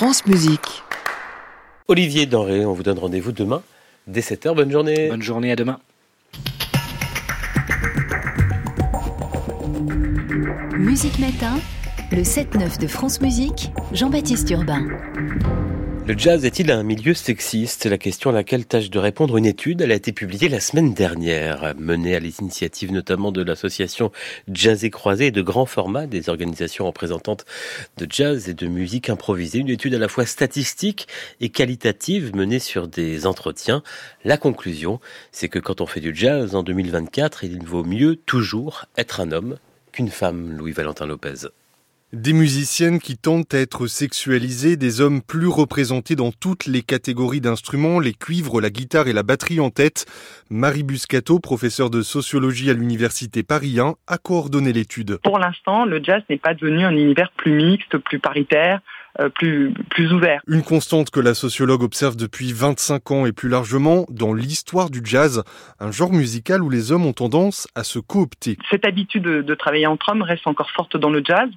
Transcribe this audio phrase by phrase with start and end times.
[0.00, 0.82] France Musique.
[1.86, 3.62] Olivier Denré, on vous donne rendez-vous demain
[4.06, 4.54] dès 7h.
[4.54, 5.10] Bonne journée.
[5.10, 5.78] Bonne journée, à demain.
[10.78, 11.58] Musique Matin,
[12.12, 14.86] le 7-9 de France Musique, Jean-Baptiste Urbain.
[16.10, 17.86] Le jazz est-il un milieu sexiste?
[17.86, 20.92] La question à laquelle tâche de répondre une étude, elle a été publiée la semaine
[20.92, 24.10] dernière, menée à l'initiative notamment de l'association
[24.48, 27.44] Jazz et Croisé et de grands formats, des organisations représentantes
[27.96, 29.60] de jazz et de musique improvisée.
[29.60, 31.06] Une étude à la fois statistique
[31.40, 33.84] et qualitative menée sur des entretiens.
[34.24, 34.98] La conclusion,
[35.30, 39.30] c'est que quand on fait du jazz en 2024, il vaut mieux toujours être un
[39.30, 39.58] homme
[39.92, 41.46] qu'une femme, Louis-Valentin Lopez.
[42.12, 47.40] Des musiciennes qui tentent à être sexualisées, des hommes plus représentés dans toutes les catégories
[47.40, 50.06] d'instruments, les cuivres, la guitare et la batterie en tête.
[50.50, 55.18] Marie Buscato, professeure de sociologie à l'université Paris 1, a coordonné l'étude.
[55.22, 58.80] Pour l'instant, le jazz n'est pas devenu un univers plus mixte, plus paritaire,
[59.20, 60.40] euh, plus, plus ouvert.
[60.48, 65.00] Une constante que la sociologue observe depuis 25 ans et plus largement dans l'histoire du
[65.04, 65.44] jazz,
[65.78, 68.58] un genre musical où les hommes ont tendance à se coopter.
[68.68, 71.48] Cette habitude de, de travailler entre hommes reste encore forte dans le jazz.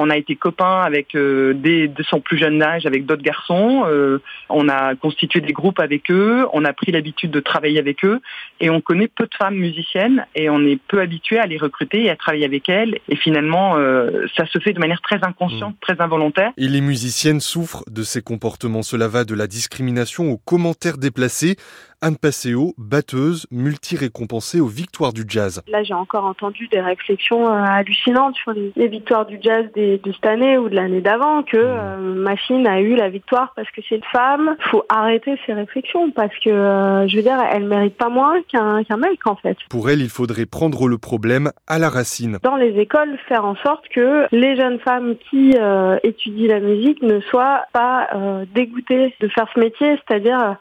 [0.00, 3.82] On a été copains avec euh, des de son plus jeune âge avec d'autres garçons.
[3.86, 6.46] Euh, on a constitué des groupes avec eux.
[6.52, 8.20] On a pris l'habitude de travailler avec eux.
[8.60, 12.04] Et on connaît peu de femmes musiciennes et on est peu habitué à les recruter
[12.04, 13.00] et à travailler avec elles.
[13.08, 15.80] Et finalement, euh, ça se fait de manière très inconsciente, mmh.
[15.80, 16.52] très involontaire.
[16.56, 18.82] Et les musiciennes souffrent de ces comportements.
[18.82, 21.56] Cela va de la discrimination aux commentaires déplacés.
[22.00, 25.62] Anne Passeo, batteuse, multi-récompensée aux victoires du jazz.
[25.66, 29.98] Là, j'ai encore entendu des réflexions euh, hallucinantes sur les, les, victoires du jazz des,
[29.98, 33.68] de cette année ou de l'année d'avant, que euh, Machine a eu la victoire parce
[33.72, 34.56] que c'est une femme.
[34.70, 38.84] faut arrêter ces réflexions parce que, euh, je veux dire, elle mérite pas moins qu'un
[38.84, 39.56] qu'un mec, en fait.
[39.68, 42.38] Pour elle, il faudrait prendre le problème à la racine.
[42.44, 47.02] Dans les écoles, faire en sorte que les jeunes femmes qui euh, étudient la musique
[47.02, 50.56] ne soient pas euh, dégoûtées de faire ce métier, c'est-à-dire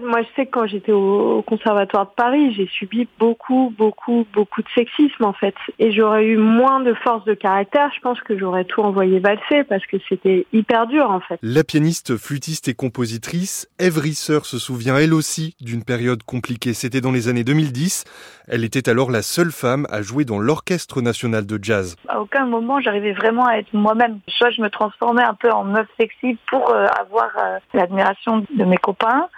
[0.00, 4.62] moi, je sais que quand j'étais au Conservatoire de Paris, j'ai subi beaucoup, beaucoup, beaucoup
[4.62, 5.54] de sexisme en fait.
[5.80, 7.90] Et j'aurais eu moins de force de caractère.
[7.96, 11.38] Je pense que j'aurais tout envoyé valser parce que c'était hyper dur en fait.
[11.42, 16.74] La pianiste, flûtiste et compositrice Eve Risser se souvient elle aussi d'une période compliquée.
[16.74, 18.04] C'était dans les années 2010.
[18.46, 21.96] Elle était alors la seule femme à jouer dans l'Orchestre national de jazz.
[22.06, 24.20] À aucun moment, j'arrivais vraiment à être moi-même.
[24.28, 28.64] Soit je me transformais un peu en meuf sexy pour euh, avoir euh, l'admiration de
[28.64, 29.28] mes copains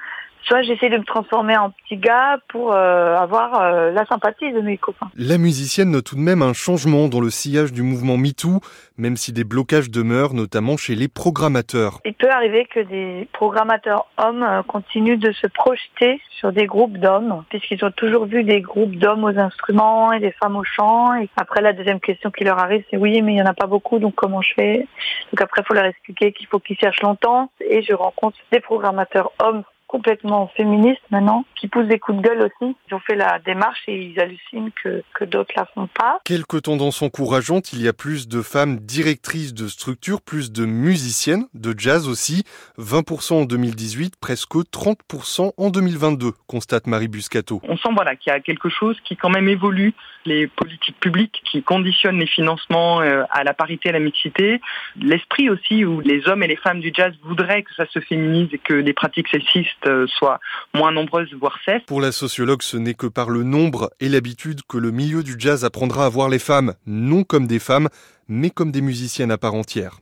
[0.44, 4.60] soit j'essaie de me transformer en petit gars pour euh, avoir euh, la sympathie de
[4.60, 5.10] mes copains.
[5.16, 8.60] La musicienne note tout de même un changement dans le sillage du mouvement MeToo,
[8.96, 12.00] même si des blocages demeurent, notamment chez les programmateurs.
[12.04, 16.96] Il peut arriver que des programmateurs hommes euh, continuent de se projeter sur des groupes
[16.96, 21.14] d'hommes, puisqu'ils ont toujours vu des groupes d'hommes aux instruments et des femmes au chant.
[21.14, 23.54] Et après, la deuxième question qui leur arrive, c'est oui, mais il n'y en a
[23.54, 24.86] pas beaucoup, donc comment je fais?
[25.32, 27.50] Donc après, il faut leur expliquer qu'il faut qu'ils cherchent longtemps.
[27.60, 32.42] Et je rencontre des programmateurs hommes complètement féministes maintenant, qui poussent des coups de gueule
[32.42, 32.76] aussi.
[32.88, 36.20] Ils ont fait la démarche et ils hallucinent que, que d'autres la font pas.
[36.24, 41.46] Quelques tendances encourageantes, il y a plus de femmes directrices de structures, plus de musiciennes,
[41.54, 42.44] de jazz aussi,
[42.78, 47.60] 20% en 2018, presque 30% en 2022, constate Marie Buscato.
[47.64, 49.92] On sent voilà qu'il y a quelque chose qui quand même évolue,
[50.24, 54.60] les politiques publiques qui conditionnent les financements euh, à la parité, à la mixité,
[55.00, 58.48] l'esprit aussi où les hommes et les femmes du jazz voudraient que ça se féminise
[58.52, 59.79] et que les pratiques sexistes
[60.18, 60.40] soient
[60.74, 61.84] moins nombreuses, voire cessent.
[61.86, 65.36] Pour la sociologue, ce n'est que par le nombre et l'habitude que le milieu du
[65.38, 67.88] jazz apprendra à voir les femmes, non comme des femmes,
[68.28, 70.00] mais comme des musiciennes à part entière.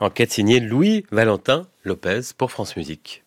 [0.00, 3.24] Enquête signée Louis Valentin Lopez pour France Musique.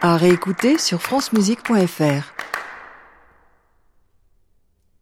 [0.00, 2.34] À réécouter sur francemusique.fr.